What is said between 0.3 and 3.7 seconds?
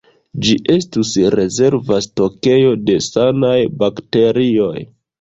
Ĝi estus rezerva stokejo de sanaj